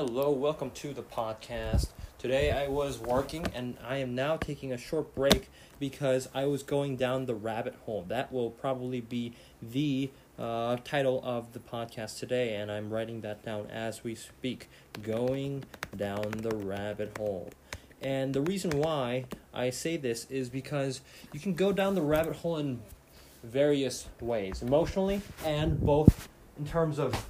Hello, 0.00 0.30
welcome 0.30 0.70
to 0.70 0.92
the 0.92 1.02
podcast. 1.02 1.88
Today 2.18 2.52
I 2.52 2.68
was 2.68 3.00
working 3.00 3.44
and 3.52 3.76
I 3.84 3.96
am 3.96 4.14
now 4.14 4.36
taking 4.36 4.72
a 4.72 4.78
short 4.78 5.12
break 5.12 5.50
because 5.80 6.28
I 6.32 6.46
was 6.46 6.62
going 6.62 6.94
down 6.94 7.26
the 7.26 7.34
rabbit 7.34 7.74
hole. 7.84 8.04
That 8.06 8.32
will 8.32 8.50
probably 8.50 9.00
be 9.00 9.32
the 9.60 10.12
uh, 10.38 10.76
title 10.84 11.20
of 11.24 11.52
the 11.52 11.58
podcast 11.58 12.20
today, 12.20 12.54
and 12.54 12.70
I'm 12.70 12.90
writing 12.90 13.22
that 13.22 13.44
down 13.44 13.66
as 13.72 14.04
we 14.04 14.14
speak. 14.14 14.68
Going 15.02 15.64
down 15.96 16.30
the 16.30 16.54
rabbit 16.54 17.18
hole. 17.18 17.50
And 18.00 18.32
the 18.32 18.42
reason 18.42 18.70
why 18.78 19.24
I 19.52 19.70
say 19.70 19.96
this 19.96 20.30
is 20.30 20.48
because 20.48 21.00
you 21.32 21.40
can 21.40 21.54
go 21.54 21.72
down 21.72 21.96
the 21.96 22.02
rabbit 22.02 22.36
hole 22.36 22.58
in 22.58 22.82
various 23.42 24.06
ways, 24.20 24.62
emotionally 24.62 25.22
and 25.44 25.80
both 25.80 26.28
in 26.56 26.68
terms 26.68 27.00
of 27.00 27.28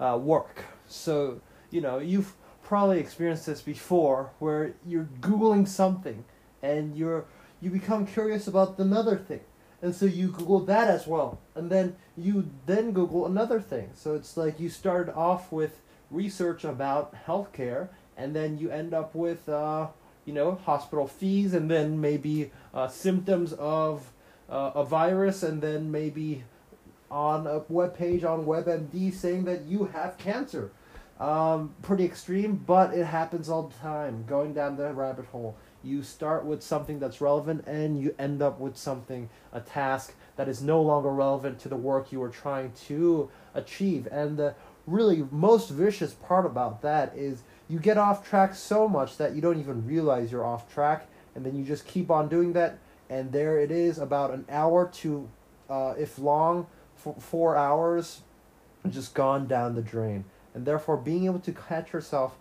uh, 0.00 0.18
work. 0.18 0.64
So, 0.88 1.42
you 1.70 1.80
know, 1.80 1.98
you've 1.98 2.34
probably 2.62 2.98
experienced 2.98 3.46
this 3.46 3.62
before 3.62 4.30
where 4.38 4.74
you're 4.86 5.08
Googling 5.20 5.68
something 5.68 6.24
and 6.62 6.96
you're 6.96 7.26
you 7.60 7.70
become 7.70 8.06
curious 8.06 8.46
about 8.46 8.78
another 8.78 9.16
thing. 9.16 9.40
And 9.82 9.94
so 9.94 10.06
you 10.06 10.28
Google 10.28 10.60
that 10.60 10.88
as 10.88 11.06
well. 11.06 11.40
And 11.54 11.70
then 11.70 11.96
you 12.16 12.50
then 12.66 12.92
Google 12.92 13.26
another 13.26 13.60
thing. 13.60 13.90
So 13.94 14.14
it's 14.14 14.36
like 14.36 14.58
you 14.58 14.68
started 14.68 15.14
off 15.14 15.52
with 15.52 15.80
research 16.10 16.64
about 16.64 17.14
healthcare 17.26 17.88
and 18.16 18.34
then 18.34 18.58
you 18.58 18.70
end 18.70 18.94
up 18.94 19.14
with 19.14 19.48
uh, 19.48 19.88
you 20.24 20.32
know, 20.32 20.58
hospital 20.64 21.06
fees 21.06 21.54
and 21.54 21.70
then 21.70 22.00
maybe 22.00 22.50
uh, 22.74 22.88
symptoms 22.88 23.52
of 23.54 24.12
uh, 24.50 24.72
a 24.74 24.84
virus 24.84 25.42
and 25.42 25.62
then 25.62 25.90
maybe 25.90 26.44
on 27.10 27.46
a 27.46 27.62
web 27.68 27.96
page 27.96 28.24
on 28.24 28.44
WebMD 28.44 29.12
saying 29.14 29.44
that 29.44 29.62
you 29.62 29.84
have 29.84 30.18
cancer. 30.18 30.72
Um, 31.18 31.74
pretty 31.80 32.04
extreme, 32.04 32.56
but 32.66 32.92
it 32.92 33.06
happens 33.06 33.48
all 33.48 33.62
the 33.62 33.74
time. 33.76 34.24
Going 34.26 34.52
down 34.52 34.76
the 34.76 34.92
rabbit 34.92 35.26
hole, 35.26 35.56
you 35.82 36.02
start 36.02 36.44
with 36.44 36.62
something 36.62 36.98
that's 36.98 37.20
relevant 37.20 37.66
and 37.66 37.98
you 37.98 38.14
end 38.18 38.42
up 38.42 38.60
with 38.60 38.76
something, 38.76 39.30
a 39.52 39.60
task 39.60 40.14
that 40.36 40.48
is 40.48 40.62
no 40.62 40.82
longer 40.82 41.10
relevant 41.10 41.58
to 41.60 41.68
the 41.68 41.76
work 41.76 42.12
you 42.12 42.20
were 42.20 42.28
trying 42.28 42.72
to 42.86 43.30
achieve. 43.54 44.06
And 44.10 44.36
the 44.36 44.54
really 44.86 45.26
most 45.30 45.70
vicious 45.70 46.12
part 46.12 46.44
about 46.44 46.82
that 46.82 47.12
is 47.16 47.42
you 47.68 47.78
get 47.78 47.96
off 47.96 48.28
track 48.28 48.54
so 48.54 48.86
much 48.86 49.16
that 49.16 49.34
you 49.34 49.40
don't 49.40 49.58
even 49.58 49.86
realize 49.86 50.30
you're 50.30 50.44
off 50.44 50.72
track, 50.72 51.08
and 51.34 51.44
then 51.44 51.56
you 51.56 51.64
just 51.64 51.86
keep 51.86 52.10
on 52.10 52.28
doing 52.28 52.52
that, 52.52 52.78
and 53.10 53.32
there 53.32 53.58
it 53.58 53.70
is, 53.70 53.98
about 53.98 54.32
an 54.32 54.44
hour 54.48 54.88
to, 54.88 55.28
uh, 55.68 55.94
if 55.98 56.18
long, 56.18 56.66
f- 57.04 57.22
four 57.22 57.56
hours, 57.56 58.22
just 58.88 59.14
gone 59.14 59.46
down 59.46 59.74
the 59.74 59.82
drain. 59.82 60.24
And 60.56 60.64
therefore, 60.64 60.96
being 60.96 61.26
able 61.26 61.40
to 61.40 61.52
catch 61.52 61.92
yourself 61.92 62.38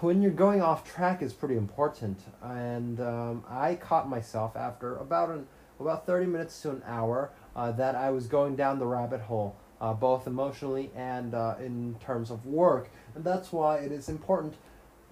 when 0.00 0.20
you're 0.20 0.32
going 0.32 0.60
off 0.60 0.84
track 0.84 1.22
is 1.22 1.32
pretty 1.32 1.56
important. 1.56 2.18
And 2.42 3.00
um, 3.00 3.44
I 3.48 3.76
caught 3.76 4.08
myself 4.08 4.56
after 4.56 4.96
about 4.96 5.30
an 5.30 5.46
about 5.78 6.06
thirty 6.06 6.26
minutes 6.26 6.60
to 6.62 6.70
an 6.70 6.82
hour 6.86 7.30
uh, 7.54 7.70
that 7.72 7.94
I 7.94 8.10
was 8.10 8.26
going 8.26 8.56
down 8.56 8.80
the 8.80 8.86
rabbit 8.86 9.20
hole, 9.20 9.54
uh, 9.80 9.94
both 9.94 10.26
emotionally 10.26 10.90
and 10.96 11.34
uh, 11.34 11.54
in 11.60 11.94
terms 12.00 12.32
of 12.32 12.44
work. 12.44 12.90
And 13.14 13.22
that's 13.22 13.52
why 13.52 13.78
it 13.78 13.92
is 13.92 14.08
important 14.08 14.54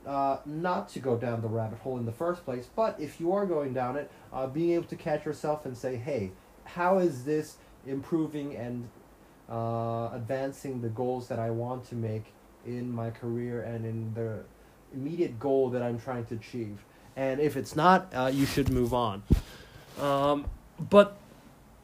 uh, 0.05 0.39
not 0.45 0.89
to 0.91 0.99
go 0.99 1.17
down 1.17 1.41
the 1.41 1.49
rabbit 1.49 1.79
hole 1.79 1.99
in 1.99 2.05
the 2.05 2.13
first 2.13 2.45
place. 2.45 2.69
But 2.75 2.99
if 2.99 3.21
you 3.21 3.33
are 3.33 3.47
going 3.47 3.73
down 3.75 3.97
it, 3.97 4.11
uh, 4.33 4.49
being 4.49 4.73
able 4.73 4.89
to 4.89 4.97
catch 4.97 5.25
yourself 5.25 5.67
and 5.67 5.77
say, 5.77 5.95
"Hey, 5.95 6.33
how 6.65 6.99
is 6.99 7.25
this 7.25 7.59
improving 7.87 8.57
and 8.57 8.89
uh, 9.49 10.11
advancing 10.13 10.81
the 10.81 10.89
goals 10.89 11.29
that 11.29 11.39
I 11.39 11.51
want 11.51 11.89
to 11.89 11.95
make 11.95 12.25
in 12.67 12.91
my 12.91 13.11
career 13.11 13.63
and 13.63 13.85
in 13.85 14.15
the 14.15 14.41
immediate 14.95 15.39
goal 15.39 15.71
that 15.71 15.83
I'm 15.83 15.99
trying 15.99 16.25
to 16.27 16.35
achieve. 16.35 16.85
And 17.17 17.41
if 17.41 17.57
it's 17.57 17.77
not, 17.77 18.13
uh, 18.15 18.31
you 18.33 18.47
should 18.47 18.71
move 18.71 18.95
on. 18.95 19.23
Um, 20.01 20.47
but 20.79 21.17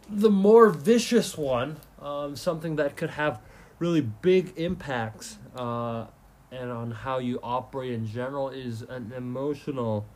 the 0.08 0.30
more 0.30 0.70
vicious 0.70 1.36
one, 1.36 1.76
um, 2.00 2.36
something 2.36 2.76
that 2.76 2.96
could 2.96 3.10
have 3.10 3.40
really 3.78 4.00
big 4.00 4.52
impacts 4.56 5.38
uh, 5.54 6.06
and 6.50 6.70
on 6.70 6.90
how 6.90 7.18
you 7.18 7.38
operate 7.42 7.92
in 7.92 8.06
general, 8.06 8.48
is 8.48 8.82
an 8.82 9.12
emotional 9.14 10.06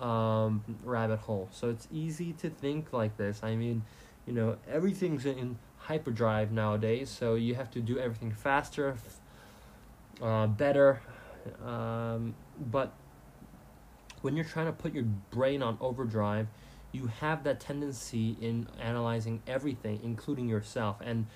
um, 0.00 0.62
rabbit 0.84 1.18
hole. 1.18 1.48
So 1.50 1.70
it's 1.70 1.88
easy 1.92 2.32
to 2.34 2.50
think 2.50 2.92
like 2.92 3.16
this. 3.16 3.40
I 3.42 3.56
mean, 3.56 3.82
you 4.26 4.32
know, 4.32 4.56
everything's 4.70 5.26
in 5.26 5.58
hyperdrive 5.86 6.52
nowadays, 6.52 7.10
so 7.10 7.34
you 7.34 7.54
have 7.54 7.70
to 7.72 7.80
do 7.80 7.98
everything 7.98 8.32
faster, 8.32 8.96
uh, 10.20 10.46
better. 10.46 11.00
Um, 11.64 12.34
but 12.58 12.92
when 14.20 14.36
you're 14.36 14.44
trying 14.44 14.66
to 14.66 14.72
put 14.72 14.94
your 14.94 15.04
brain 15.30 15.62
on 15.62 15.76
overdrive, 15.80 16.46
you 16.92 17.06
have 17.06 17.42
that 17.44 17.58
tendency 17.58 18.36
in 18.40 18.68
analyzing 18.80 19.42
everything, 19.46 20.00
including 20.02 20.48
yourself. 20.48 20.96
And 21.02 21.26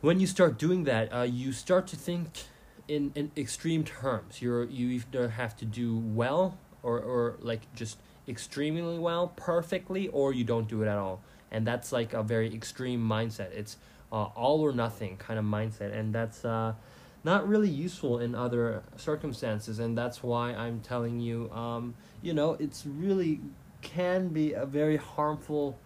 when 0.00 0.20
you 0.20 0.26
start 0.26 0.58
doing 0.58 0.84
that, 0.84 1.12
uh, 1.12 1.22
you 1.22 1.52
start 1.52 1.86
to 1.88 1.96
think 1.96 2.44
in, 2.88 3.12
in 3.14 3.32
extreme 3.36 3.84
terms. 3.84 4.40
You're 4.40 4.64
you 4.64 4.88
either 4.88 5.30
have 5.30 5.56
to 5.58 5.64
do 5.64 5.96
well 5.96 6.58
or 6.82 7.00
or 7.00 7.36
like 7.40 7.72
just 7.74 7.98
extremely 8.28 8.98
well, 8.98 9.32
perfectly, 9.36 10.08
or 10.08 10.32
you 10.32 10.44
don't 10.44 10.68
do 10.68 10.82
it 10.82 10.88
at 10.88 10.96
all. 10.96 11.20
And 11.50 11.66
that's 11.66 11.92
like 11.92 12.12
a 12.12 12.22
very 12.22 12.52
extreme 12.52 13.06
mindset. 13.06 13.52
It's 13.52 13.76
uh, 14.12 14.24
all 14.34 14.60
or 14.60 14.72
nothing 14.72 15.16
kind 15.16 15.38
of 15.38 15.44
mindset, 15.44 15.96
and 15.96 16.14
that's 16.14 16.44
uh, 16.44 16.74
not 17.24 17.48
really 17.48 17.68
useful 17.68 18.18
in 18.18 18.34
other 18.34 18.82
circumstances. 18.96 19.78
And 19.78 19.96
that's 19.96 20.22
why 20.22 20.54
I'm 20.54 20.80
telling 20.80 21.20
you, 21.20 21.50
um, 21.50 21.94
you 22.22 22.34
know, 22.34 22.54
it's 22.54 22.86
really 22.86 23.40
can 23.82 24.28
be 24.28 24.52
a 24.52 24.66
very 24.66 24.96
harmful 24.96 25.78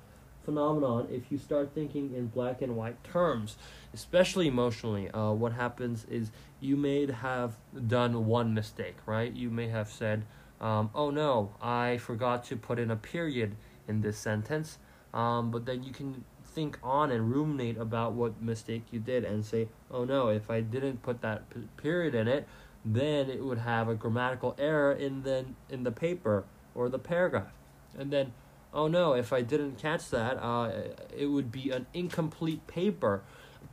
phenomenon 0.44 1.06
if 1.10 1.30
you 1.30 1.38
start 1.38 1.70
thinking 1.74 2.14
in 2.14 2.26
black 2.26 2.62
and 2.62 2.76
white 2.76 3.02
terms, 3.04 3.56
especially 3.92 4.48
emotionally. 4.48 5.10
Uh, 5.10 5.32
what 5.32 5.52
happens 5.52 6.06
is 6.10 6.30
you 6.60 6.76
may 6.76 7.10
have 7.10 7.56
done 7.86 8.26
one 8.26 8.54
mistake, 8.54 8.96
right? 9.06 9.32
You 9.32 9.50
may 9.50 9.68
have 9.68 9.90
said, 9.90 10.24
um, 10.60 10.90
"Oh 10.94 11.10
no, 11.10 11.54
I 11.60 11.98
forgot 11.98 12.44
to 12.44 12.56
put 12.56 12.78
in 12.78 12.90
a 12.90 12.96
period 12.96 13.56
in 13.86 14.00
this 14.00 14.18
sentence," 14.18 14.78
um, 15.14 15.50
but 15.50 15.66
then 15.66 15.82
you 15.82 15.92
can 15.92 16.24
think 16.44 16.78
on 16.82 17.10
and 17.10 17.30
ruminate 17.30 17.76
about 17.78 18.12
what 18.12 18.42
mistake 18.42 18.84
you 18.90 18.98
did 18.98 19.24
and 19.24 19.44
say, 19.44 19.68
"Oh 19.90 20.04
no, 20.04 20.28
if 20.28 20.50
I 20.50 20.60
didn't 20.60 21.02
put 21.02 21.20
that 21.22 21.48
p- 21.50 21.68
period 21.76 22.14
in 22.14 22.28
it, 22.28 22.46
then 22.84 23.30
it 23.30 23.44
would 23.44 23.58
have 23.58 23.88
a 23.88 23.94
grammatical 23.94 24.54
error 24.58 24.92
in 24.92 25.22
the 25.22 25.46
in 25.68 25.84
the 25.84 25.92
paper 25.92 26.44
or 26.74 26.88
the 26.88 26.98
paragraph," 26.98 27.52
and 27.98 28.12
then 28.12 28.32
oh 28.72 28.88
no, 28.88 29.14
if 29.14 29.32
I 29.32 29.42
didn't 29.42 29.78
catch 29.78 30.10
that, 30.10 30.36
uh, 30.42 30.70
it 31.16 31.26
would 31.26 31.50
be 31.50 31.70
an 31.70 31.86
incomplete 31.94 32.66
paper. 32.66 33.22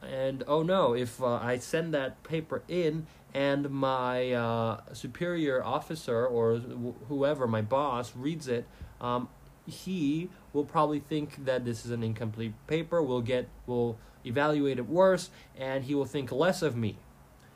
And 0.02 0.44
oh 0.48 0.64
no, 0.64 0.94
if 0.94 1.22
uh, 1.22 1.36
I 1.36 1.58
send 1.58 1.94
that 1.94 2.24
paper 2.24 2.64
in 2.68 3.08
and 3.34 3.70
my 3.70 4.32
uh, 4.32 4.82
superior 4.94 5.64
officer 5.64 6.26
or 6.26 6.58
wh- 6.58 7.08
whoever, 7.08 7.48
my 7.48 7.62
boss, 7.62 8.16
reads 8.16 8.48
it, 8.48 8.68
um, 9.02 9.30
he 9.68 10.30
will 10.54 10.66
probably 10.66 11.00
think 11.00 11.46
that 11.46 11.66
this 11.66 11.86
is 11.86 11.92
an 11.92 12.04
incomplete 12.04 12.54
paper, 12.68 13.02
will 13.02 13.22
get, 13.22 13.48
will 13.66 13.98
evaluate 14.26 14.80
it 14.80 14.88
worse, 14.88 15.30
and 15.58 15.84
he 15.84 15.94
will 15.94 16.06
think 16.06 16.32
less 16.32 16.62
of 16.62 16.76
me. 16.76 16.98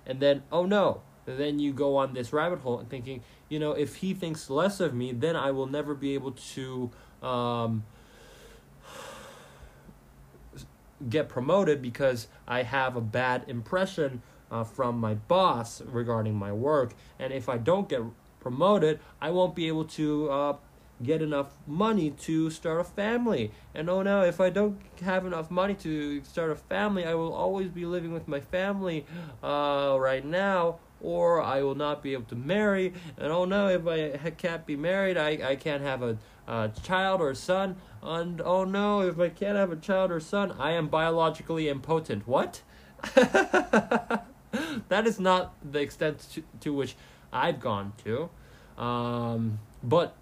And 0.05 0.19
then, 0.19 0.43
oh 0.51 0.65
no, 0.65 1.01
then 1.25 1.59
you 1.59 1.73
go 1.73 1.97
on 1.97 2.13
this 2.13 2.33
rabbit 2.33 2.59
hole 2.59 2.79
and 2.79 2.89
thinking, 2.89 3.23
you 3.49 3.59
know, 3.59 3.71
if 3.71 3.97
he 3.97 4.13
thinks 4.13 4.49
less 4.49 4.79
of 4.79 4.93
me, 4.93 5.11
then 5.11 5.35
I 5.35 5.51
will 5.51 5.67
never 5.67 5.93
be 5.93 6.13
able 6.13 6.31
to 6.31 6.91
um, 7.21 7.83
get 11.09 11.29
promoted 11.29 11.81
because 11.81 12.27
I 12.47 12.63
have 12.63 12.95
a 12.95 13.01
bad 13.01 13.45
impression 13.47 14.21
uh, 14.49 14.63
from 14.63 14.99
my 14.99 15.13
boss 15.15 15.81
regarding 15.81 16.35
my 16.35 16.51
work. 16.51 16.93
And 17.19 17.31
if 17.31 17.47
I 17.47 17.57
don't 17.57 17.87
get 17.87 18.01
promoted, 18.39 18.99
I 19.21 19.29
won't 19.29 19.55
be 19.55 19.67
able 19.67 19.85
to 19.85 20.29
uh, 20.29 20.53
get 21.03 21.21
enough 21.21 21.53
money 21.67 22.11
to 22.11 22.49
start 22.49 22.79
a 22.79 22.83
family. 22.83 23.51
And 23.73 23.89
oh 23.89 24.01
no, 24.01 24.23
if 24.23 24.39
I 24.39 24.49
don't 24.49 24.79
have 25.01 25.25
enough 25.25 25.51
money 25.51 25.73
to 25.75 26.23
start 26.23 26.51
a 26.51 26.55
family, 26.55 27.05
I 27.05 27.13
will 27.13 27.33
always 27.33 27.69
be 27.69 27.85
living 27.85 28.13
with 28.13 28.27
my 28.27 28.39
family 28.39 29.05
uh, 29.43 29.97
right 29.99 30.25
now. 30.25 30.79
Or 31.03 31.41
I 31.41 31.63
will 31.63 31.73
not 31.73 32.03
be 32.03 32.13
able 32.13 32.25
to 32.25 32.35
marry, 32.35 32.93
and 33.17 33.31
oh 33.31 33.45
no, 33.45 33.69
if 33.69 33.87
I 33.87 34.29
can't 34.29 34.67
be 34.67 34.75
married, 34.75 35.17
I, 35.17 35.29
I 35.43 35.55
can't 35.55 35.81
have 35.81 36.03
a, 36.03 36.15
a 36.47 36.69
child 36.83 37.21
or 37.21 37.33
son, 37.33 37.77
and 38.03 38.39
oh 38.39 38.65
no, 38.65 39.01
if 39.01 39.19
I 39.19 39.29
can't 39.29 39.57
have 39.57 39.71
a 39.71 39.75
child 39.75 40.11
or 40.11 40.19
son, 40.19 40.51
I 40.59 40.73
am 40.73 40.89
biologically 40.89 41.69
impotent. 41.69 42.27
What? 42.27 42.61
that 43.15 44.27
is 45.07 45.19
not 45.19 45.55
the 45.63 45.79
extent 45.79 46.19
to, 46.33 46.43
to 46.59 46.71
which 46.71 46.95
I've 47.33 47.59
gone 47.59 47.93
to. 48.03 48.29
Um, 48.81 49.59
but 49.83 50.15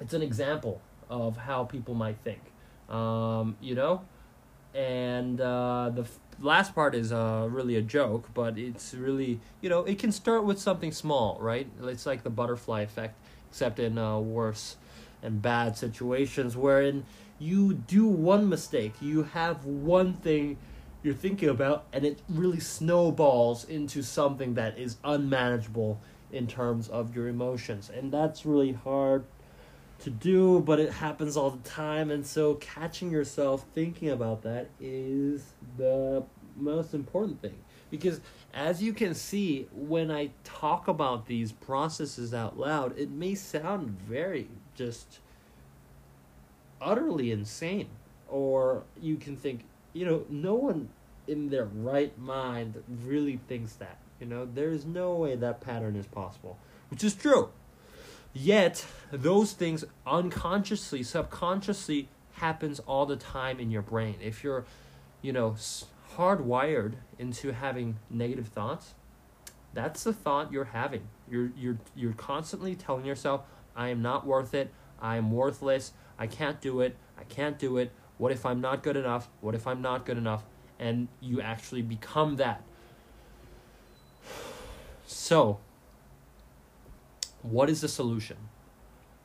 it's 0.00 0.14
an 0.14 0.22
example 0.22 0.80
of 1.10 1.36
how 1.36 1.64
people 1.64 1.94
might 1.94 2.18
think. 2.18 2.40
Um, 2.88 3.56
you 3.60 3.74
know? 3.74 4.02
And 4.74 5.40
uh, 5.40 5.90
the 5.94 6.02
f- 6.02 6.18
last 6.40 6.74
part 6.74 6.94
is 6.94 7.12
uh, 7.12 7.48
really 7.50 7.76
a 7.76 7.82
joke, 7.82 8.28
but 8.34 8.58
it's 8.58 8.94
really 8.94 9.40
you 9.60 9.68
know 9.68 9.80
it 9.84 9.98
can 9.98 10.12
start 10.12 10.44
with 10.44 10.58
something 10.58 10.92
small, 10.92 11.38
right? 11.40 11.66
It's 11.82 12.06
like 12.06 12.22
the 12.22 12.30
butterfly 12.30 12.82
effect, 12.82 13.18
except 13.50 13.78
in 13.78 13.98
uh, 13.98 14.18
worse 14.18 14.76
and 15.22 15.42
bad 15.42 15.76
situations 15.76 16.56
wherein 16.56 17.04
you 17.38 17.74
do 17.74 18.06
one 18.06 18.48
mistake, 18.48 18.94
you 19.00 19.24
have 19.24 19.64
one 19.64 20.12
thing 20.12 20.58
you're 21.02 21.14
thinking 21.14 21.48
about, 21.48 21.86
and 21.92 22.04
it 22.04 22.20
really 22.28 22.60
snowballs 22.60 23.64
into 23.64 24.02
something 24.02 24.54
that 24.54 24.78
is 24.78 24.96
unmanageable 25.02 26.00
in 26.30 26.46
terms 26.46 26.88
of 26.88 27.16
your 27.16 27.28
emotions, 27.28 27.90
and 27.90 28.12
that's 28.12 28.44
really 28.44 28.72
hard 28.72 29.24
to 30.00 30.10
do, 30.10 30.60
but 30.60 30.78
it 30.78 30.92
happens 30.92 31.36
all 31.36 31.50
the 31.50 31.68
time. 31.68 32.10
And 32.10 32.26
so, 32.26 32.54
catching 32.54 33.10
yourself 33.10 33.64
thinking 33.74 34.10
about 34.10 34.42
that 34.42 34.68
is 34.80 35.54
the 35.76 36.24
most 36.56 36.94
important 36.94 37.40
thing. 37.42 37.58
Because, 37.90 38.20
as 38.52 38.82
you 38.82 38.92
can 38.92 39.14
see, 39.14 39.66
when 39.72 40.10
I 40.10 40.30
talk 40.44 40.88
about 40.88 41.26
these 41.26 41.52
processes 41.52 42.34
out 42.34 42.58
loud, 42.58 42.98
it 42.98 43.10
may 43.10 43.34
sound 43.34 43.98
very 44.00 44.48
just 44.74 45.20
utterly 46.80 47.32
insane. 47.32 47.88
Or 48.28 48.84
you 49.00 49.16
can 49.16 49.36
think, 49.36 49.64
you 49.94 50.04
know, 50.04 50.24
no 50.28 50.54
one 50.54 50.90
in 51.26 51.48
their 51.48 51.64
right 51.64 52.16
mind 52.18 52.82
really 53.04 53.40
thinks 53.48 53.74
that. 53.74 53.98
You 54.20 54.26
know, 54.26 54.48
there's 54.52 54.84
no 54.84 55.14
way 55.14 55.36
that 55.36 55.60
pattern 55.60 55.96
is 55.96 56.06
possible, 56.06 56.58
which 56.90 57.04
is 57.04 57.14
true. 57.14 57.50
Yet, 58.40 58.86
those 59.10 59.52
things 59.52 59.84
unconsciously, 60.06 61.02
subconsciously 61.02 62.08
happens 62.34 62.78
all 62.78 63.04
the 63.04 63.16
time 63.16 63.58
in 63.58 63.72
your 63.72 63.82
brain. 63.82 64.14
If 64.22 64.44
you're, 64.44 64.64
you 65.22 65.32
know, 65.32 65.56
hardwired 66.14 66.94
into 67.18 67.50
having 67.50 67.98
negative 68.08 68.46
thoughts, 68.46 68.94
that's 69.74 70.04
the 70.04 70.12
thought 70.12 70.52
you're 70.52 70.66
having. 70.66 71.08
You're 71.28 71.50
you're 71.56 71.78
you're 71.96 72.12
constantly 72.12 72.76
telling 72.76 73.04
yourself, 73.04 73.42
I 73.74 73.88
am 73.88 74.02
not 74.02 74.24
worth 74.24 74.54
it. 74.54 74.72
I 75.02 75.16
am 75.16 75.32
worthless. 75.32 75.92
I 76.16 76.28
can't 76.28 76.60
do 76.60 76.80
it. 76.80 76.96
I 77.18 77.24
can't 77.24 77.58
do 77.58 77.76
it. 77.76 77.90
What 78.18 78.30
if 78.30 78.46
I'm 78.46 78.60
not 78.60 78.84
good 78.84 78.96
enough? 78.96 79.28
What 79.40 79.56
if 79.56 79.66
I'm 79.66 79.82
not 79.82 80.06
good 80.06 80.16
enough? 80.16 80.44
And 80.78 81.08
you 81.20 81.40
actually 81.40 81.82
become 81.82 82.36
that. 82.36 82.62
So, 85.10 85.58
what 87.42 87.70
is 87.70 87.80
the 87.80 87.88
solution? 87.88 88.36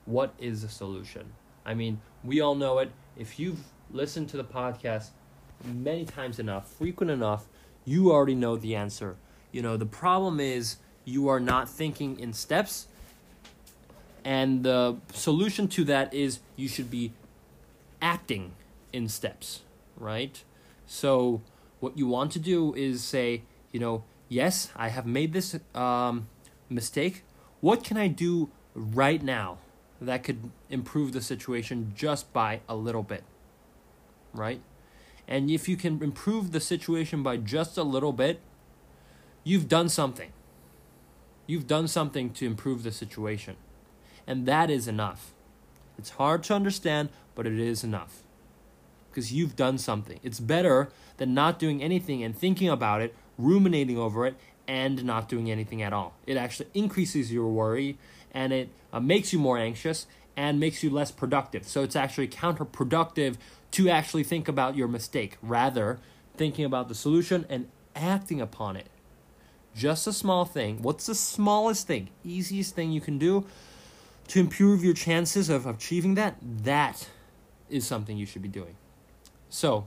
What 0.05 0.33
is 0.39 0.61
the 0.61 0.69
solution? 0.69 1.33
I 1.65 1.73
mean, 1.73 2.01
we 2.23 2.41
all 2.41 2.55
know 2.55 2.79
it. 2.79 2.91
If 3.17 3.39
you've 3.39 3.59
listened 3.91 4.29
to 4.29 4.37
the 4.37 4.43
podcast 4.43 5.09
many 5.63 6.05
times 6.05 6.39
enough, 6.39 6.67
frequent 6.67 7.11
enough, 7.11 7.45
you 7.85 8.11
already 8.11 8.35
know 8.35 8.57
the 8.57 8.75
answer. 8.75 9.15
You 9.51 9.61
know, 9.61 9.77
the 9.77 9.85
problem 9.85 10.39
is 10.39 10.77
you 11.05 11.27
are 11.27 11.39
not 11.39 11.69
thinking 11.69 12.19
in 12.19 12.33
steps. 12.33 12.87
And 14.25 14.63
the 14.63 14.97
solution 15.13 15.67
to 15.69 15.83
that 15.85 16.13
is 16.13 16.39
you 16.55 16.67
should 16.67 16.89
be 16.89 17.13
acting 18.01 18.53
in 18.91 19.09
steps, 19.09 19.61
right? 19.97 20.43
So, 20.85 21.41
what 21.79 21.97
you 21.97 22.07
want 22.07 22.31
to 22.33 22.39
do 22.39 22.73
is 22.73 23.03
say, 23.03 23.43
you 23.71 23.79
know, 23.79 24.03
yes, 24.29 24.69
I 24.75 24.89
have 24.89 25.05
made 25.05 25.33
this 25.33 25.59
um, 25.75 26.27
mistake 26.69 27.23
what 27.63 27.81
can 27.81 27.95
I 27.95 28.07
do 28.09 28.49
right 28.75 29.23
now 29.23 29.57
that 30.01 30.21
could 30.21 30.51
improve 30.69 31.13
the 31.13 31.21
situation 31.21 31.93
just 31.95 32.33
by 32.33 32.59
a 32.67 32.75
little 32.75 33.03
bit? 33.03 33.23
Right? 34.33 34.59
And 35.29 35.49
if 35.49 35.69
you 35.69 35.77
can 35.77 36.03
improve 36.03 36.51
the 36.51 36.59
situation 36.59 37.23
by 37.23 37.37
just 37.37 37.77
a 37.77 37.83
little 37.83 38.11
bit, 38.11 38.41
you've 39.45 39.69
done 39.69 39.87
something. 39.87 40.33
You've 41.47 41.65
done 41.65 41.87
something 41.87 42.31
to 42.31 42.45
improve 42.45 42.83
the 42.83 42.91
situation. 42.91 43.55
And 44.27 44.45
that 44.45 44.69
is 44.69 44.89
enough. 44.89 45.31
It's 45.97 46.09
hard 46.09 46.43
to 46.43 46.53
understand, 46.53 47.11
but 47.33 47.47
it 47.47 47.57
is 47.57 47.81
enough. 47.81 48.23
Because 49.09 49.31
you've 49.31 49.55
done 49.55 49.77
something. 49.77 50.19
It's 50.21 50.41
better 50.41 50.89
than 51.15 51.33
not 51.33 51.59
doing 51.59 51.81
anything 51.81 52.23
and 52.23 52.37
thinking 52.37 52.67
about 52.67 53.01
it, 53.01 53.15
ruminating 53.37 53.97
over 53.97 54.25
it, 54.25 54.35
and 54.67 55.03
not 55.03 55.27
doing 55.29 55.51
anything 55.51 55.81
at 55.81 55.93
all. 55.93 56.13
It 56.25 56.37
actually 56.37 56.69
increases 56.73 57.31
your 57.31 57.47
worry 57.47 57.97
and 58.33 58.53
it 58.53 58.69
uh, 58.91 58.99
makes 58.99 59.33
you 59.33 59.39
more 59.39 59.57
anxious 59.57 60.07
and 60.35 60.59
makes 60.59 60.83
you 60.83 60.89
less 60.89 61.11
productive. 61.11 61.67
So 61.67 61.83
it's 61.83 61.95
actually 61.95 62.27
counterproductive 62.27 63.35
to 63.71 63.89
actually 63.89 64.23
think 64.23 64.47
about 64.47 64.75
your 64.75 64.87
mistake, 64.87 65.37
rather, 65.41 65.99
thinking 66.35 66.65
about 66.65 66.87
the 66.87 66.95
solution 66.95 67.45
and 67.49 67.69
acting 67.95 68.41
upon 68.41 68.75
it. 68.75 68.87
Just 69.75 70.07
a 70.07 70.13
small 70.13 70.45
thing. 70.45 70.81
What's 70.81 71.07
the 71.07 71.15
smallest 71.15 71.87
thing, 71.87 72.09
easiest 72.23 72.75
thing 72.75 72.91
you 72.91 73.01
can 73.01 73.17
do 73.17 73.45
to 74.27 74.39
improve 74.39 74.83
your 74.83 74.93
chances 74.93 75.49
of 75.49 75.65
achieving 75.65 76.15
that? 76.15 76.37
That 76.41 77.09
is 77.69 77.85
something 77.85 78.17
you 78.17 78.25
should 78.25 78.43
be 78.43 78.47
doing. 78.47 78.75
So, 79.49 79.85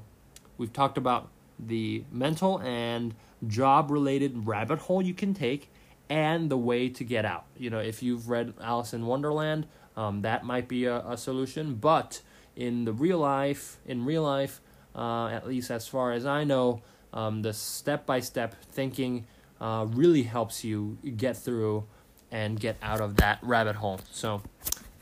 we've 0.58 0.72
talked 0.72 0.98
about 0.98 1.28
the 1.58 2.04
mental 2.10 2.60
and 2.60 3.14
job 3.46 3.90
related 3.90 4.46
rabbit 4.46 4.78
hole 4.80 5.02
you 5.02 5.14
can 5.14 5.34
take 5.34 5.70
and 6.08 6.50
the 6.50 6.56
way 6.56 6.88
to 6.88 7.04
get 7.04 7.24
out. 7.24 7.44
You 7.56 7.70
know, 7.70 7.78
if 7.78 8.02
you've 8.02 8.28
read 8.28 8.54
Alice 8.60 8.94
in 8.94 9.06
Wonderland, 9.06 9.66
um, 9.96 10.22
that 10.22 10.44
might 10.44 10.68
be 10.68 10.84
a, 10.84 10.98
a, 11.00 11.16
solution. 11.16 11.74
But 11.74 12.20
in 12.54 12.84
the 12.84 12.92
real 12.92 13.18
life, 13.18 13.78
in 13.86 14.04
real 14.04 14.22
life, 14.22 14.60
uh, 14.94 15.28
at 15.28 15.46
least 15.46 15.70
as 15.70 15.88
far 15.88 16.12
as 16.12 16.24
I 16.24 16.44
know, 16.44 16.82
um, 17.12 17.42
the 17.42 17.52
step 17.52 18.06
by 18.06 18.20
step 18.20 18.54
thinking 18.72 19.26
uh, 19.60 19.86
really 19.88 20.24
helps 20.24 20.64
you 20.64 20.98
get 21.16 21.36
through 21.36 21.84
and 22.30 22.60
get 22.60 22.76
out 22.82 23.00
of 23.00 23.16
that 23.16 23.38
rabbit 23.42 23.76
hole. 23.76 24.00
So 24.12 24.42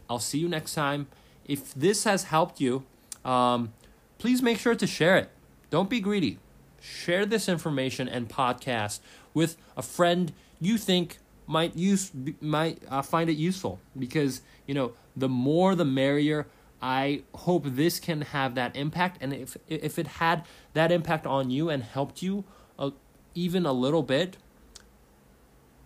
I'll 0.08 0.19
see 0.19 0.38
you 0.38 0.48
next 0.48 0.75
time. 0.75 1.08
If 1.44 1.75
this 1.75 2.04
has 2.04 2.25
helped 2.25 2.60
you, 2.60 2.84
um, 3.25 3.72
please 4.19 4.42
make 4.42 4.58
sure 4.58 4.75
to 4.75 4.87
share 4.87 5.16
it. 5.16 5.30
Don't 5.70 5.90
be 5.90 6.00
greedy 6.00 6.38
share 6.84 7.25
this 7.25 7.48
information 7.48 8.08
and 8.08 8.28
podcast 8.28 9.00
with 9.32 9.56
a 9.76 9.82
friend 9.82 10.32
you 10.60 10.76
think 10.76 11.19
might 11.46 11.76
use 11.76 12.10
might 12.40 12.82
uh, 12.90 13.02
find 13.02 13.31
it 13.31 13.36
useful. 13.36 13.81
Because 13.98 14.42
you 14.66 14.75
know 14.75 14.92
the 15.16 15.28
more 15.28 15.75
the 15.75 15.84
merrier. 15.84 16.46
I 16.82 17.22
hope 17.34 17.64
this 17.64 17.98
can 17.98 18.20
have 18.20 18.56
that 18.56 18.76
impact. 18.76 19.16
And 19.22 19.32
if 19.32 19.56
if 19.69 19.98
it 19.98 20.06
had 20.06 20.44
that 20.75 20.92
impact 20.92 21.26
on 21.26 21.50
you 21.50 21.70
and 21.70 21.82
helped 21.82 22.22
you 22.22 22.44
uh, 22.78 22.90
even 23.34 23.64
a 23.64 23.72
little 23.72 24.02
bit 24.02 24.37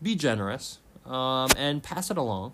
be 0.02 0.14
generous 0.16 0.78
um, 1.06 1.50
and 1.56 1.82
pass 1.82 2.10
it 2.10 2.16
along 2.16 2.52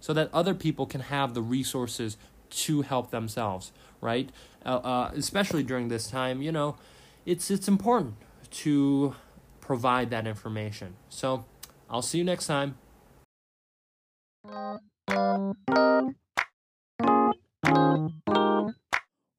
so 0.00 0.12
that 0.12 0.28
other 0.32 0.54
people 0.54 0.86
can 0.86 1.00
have 1.00 1.34
the 1.34 1.42
resources 1.42 2.16
to 2.50 2.82
help 2.82 3.10
themselves 3.10 3.72
right? 4.00 4.30
Uh, 4.64 4.68
uh 4.68 5.10
especially 5.14 5.62
during 5.62 5.88
this 5.88 6.08
time 6.08 6.40
you 6.42 6.52
know 6.52 6.76
it's 7.24 7.50
it's 7.50 7.68
important 7.68 8.14
to 8.50 9.14
provide 9.60 10.10
that 10.10 10.26
information. 10.26 10.94
So 11.08 11.44
I'll 11.88 12.02
see 12.02 12.18
you 12.18 12.24
next 12.24 12.46
time. 12.46 12.76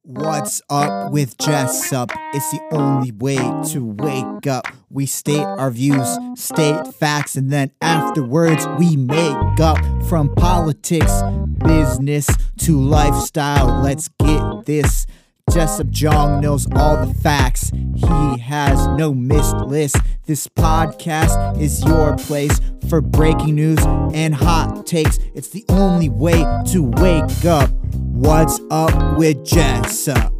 What's 0.06 0.62
up 0.70 1.12
with 1.12 1.38
Jessup? 1.38 2.12
It's 2.34 2.52
the 2.52 2.62
only 2.72 3.12
way 3.12 3.38
to 3.72 3.86
wake 3.86 4.48
up. 4.48 4.68
We 4.90 5.06
state 5.06 5.44
our 5.44 5.72
views, 5.72 6.08
state 6.36 6.88
facts, 6.94 7.36
and 7.36 7.52
then 7.52 7.72
afterwards 7.82 8.68
we 8.78 8.96
make 8.96 9.60
up 9.60 9.80
from 10.08 10.34
politics, 10.36 11.24
business 11.66 12.28
to 12.60 12.80
lifestyle. 12.80 13.82
Let's 13.82 14.10
get 14.20 14.66
this 14.66 15.08
Jessup 15.52 15.90
Jong 15.90 16.42
knows 16.42 16.68
all 16.74 17.06
the 17.06 17.14
facts. 17.14 17.70
He 17.96 18.40
has 18.40 18.88
no 18.98 19.14
missed 19.14 19.56
list. 19.58 19.98
This 20.26 20.48
podcast 20.48 21.60
is 21.60 21.84
your 21.86 22.18
place 22.18 22.60
for 22.90 23.02
breaking 23.02 23.56
news 23.56 23.80
and 24.16 24.34
hot 24.34 24.88
takes. 24.88 25.20
It's 25.36 25.50
the 25.50 25.64
only 25.70 26.10
way 26.10 26.44
to 26.72 26.84
wake 26.84 27.46
up. 27.46 27.70
What's 27.94 28.60
up 28.72 29.18
with 29.18 29.46
Jessup? 29.46 30.34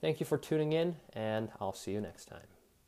Thank 0.00 0.20
you 0.20 0.26
for 0.26 0.38
tuning 0.38 0.72
in, 0.72 0.96
and 1.12 1.50
I'll 1.60 1.74
see 1.74 1.92
you 1.92 2.00
next 2.00 2.26
time. 2.26 2.57